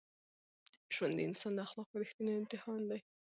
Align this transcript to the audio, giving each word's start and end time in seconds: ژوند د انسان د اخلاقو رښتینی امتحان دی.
ژوند 0.93 1.13
د 1.17 1.19
انسان 1.27 1.51
د 1.55 1.59
اخلاقو 1.65 1.99
رښتینی 2.01 2.31
امتحان 2.41 2.81
دی. 2.89 2.99